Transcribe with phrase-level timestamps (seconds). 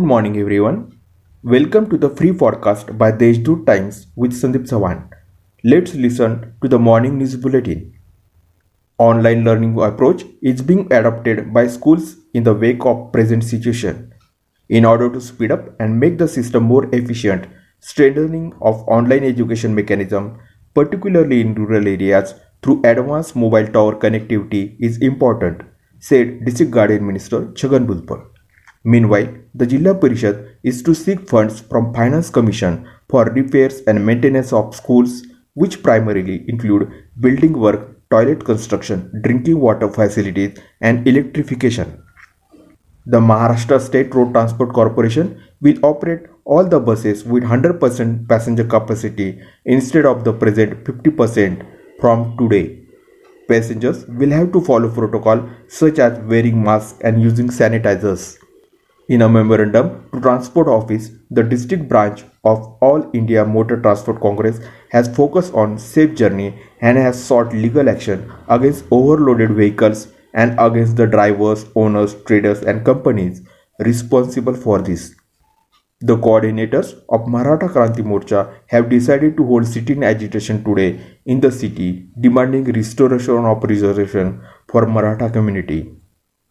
[0.00, 0.98] Good morning, everyone.
[1.42, 5.10] Welcome to the free forecast by Deshdoot Times with Sandeep Sawan.
[5.62, 7.82] Let's listen to the morning news bulletin.
[8.96, 14.14] Online learning approach is being adopted by schools in the wake of present situation.
[14.70, 17.46] In order to speed up and make the system more efficient,
[17.80, 20.38] strengthening of online education mechanism,
[20.74, 25.60] particularly in rural areas, through advanced mobile tower connectivity is important,
[25.98, 28.39] said District Guardian Minister Chhagan Bhujbal.
[28.84, 34.52] Meanwhile, the Jilla Parishad is to seek funds from Finance Commission for repairs and maintenance
[34.52, 35.22] of schools
[35.54, 42.02] which primarily include building work, toilet construction, drinking water facilities and electrification.
[43.06, 49.40] The Maharashtra State Road Transport Corporation will operate all the buses with 100% passenger capacity
[49.64, 51.66] instead of the present 50%
[52.00, 52.78] from today.
[53.46, 58.38] Passengers will have to follow protocol such as wearing masks and using sanitizers.
[59.14, 64.60] In a memorandum to Transport Office, the district branch of All India Motor Transport Congress
[64.90, 70.94] has focused on safe journey and has sought legal action against overloaded vehicles and against
[70.94, 73.42] the drivers, owners, traders and companies
[73.80, 75.16] responsible for this.
[76.00, 81.50] The coordinators of Maratha Kranti Morcha have decided to hold sit-in agitation today in the
[81.50, 85.99] city demanding restoration of reservation for Maratha community.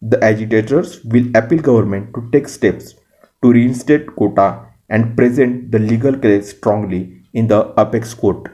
[0.02, 2.94] The agitators will appeal government to take steps
[3.42, 8.50] to reinstate quota and present the legal case strongly in the apex court.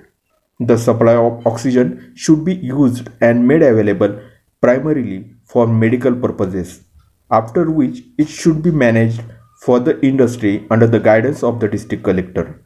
[0.59, 4.21] The supply of oxygen should be used and made available
[4.61, 6.83] primarily for medical purposes,
[7.31, 9.23] after which it should be managed
[9.61, 12.61] for the industry under the guidance of the district collector,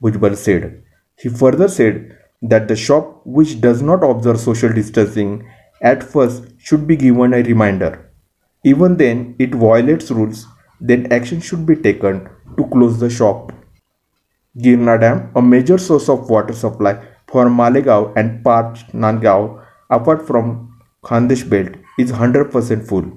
[0.00, 0.84] Bhujbal said.
[1.16, 5.48] He further said that the shop which does not observe social distancing
[5.80, 8.11] at first should be given a reminder.
[8.64, 10.46] Even then, it violates rules,
[10.80, 13.52] then action should be taken to close the shop.
[14.56, 20.78] Girna Dam, a major source of water supply for Malegaon and Parch Nandgaon, apart from
[21.02, 23.10] Khandesh Belt, is 100% full.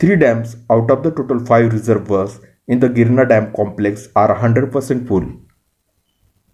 [0.00, 5.06] Three dams out of the total five reservoirs in the Girna Dam complex are 100%
[5.06, 5.26] full.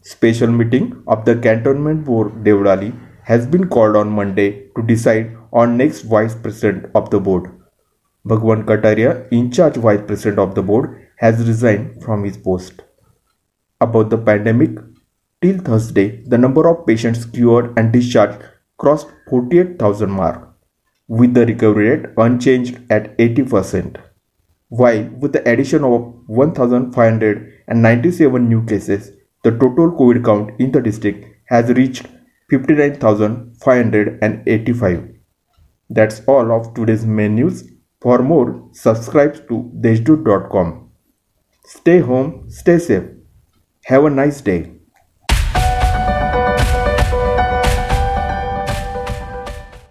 [0.02, 2.92] Special meeting of the Cantonment Board Deolali
[3.24, 7.59] has been called on Monday to decide on next vice president of the board.
[8.24, 12.82] Bhagwan Kataria, in charge vice president of the board, has resigned from his post.
[13.80, 14.76] About the pandemic,
[15.40, 18.42] till Thursday, the number of patients cured and discharged
[18.76, 20.48] crossed 48,000 mark
[21.08, 23.96] with the recovery rate unchanged at 80%,
[24.68, 29.10] while with the addition of 1,597 new cases,
[29.42, 32.06] the total COVID count in the district has reached
[32.50, 35.08] 59,585.
[35.88, 37.64] That's all of today's main news.
[38.00, 40.90] For more, subscribe to deshdoot.com.
[41.64, 43.04] Stay home, stay safe.
[43.84, 44.79] Have a nice day.